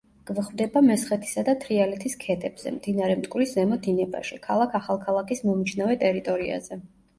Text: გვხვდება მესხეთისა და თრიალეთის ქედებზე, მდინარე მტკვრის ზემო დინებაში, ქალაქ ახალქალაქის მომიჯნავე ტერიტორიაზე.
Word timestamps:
გვხვდება 0.27 0.81
მესხეთისა 0.85 1.43
და 1.49 1.53
თრიალეთის 1.65 2.15
ქედებზე, 2.23 2.73
მდინარე 2.79 3.19
მტკვრის 3.21 3.55
ზემო 3.59 3.79
დინებაში, 3.89 4.41
ქალაქ 4.49 4.81
ახალქალაქის 4.83 5.47
მომიჯნავე 5.53 6.03
ტერიტორიაზე. 6.09 6.83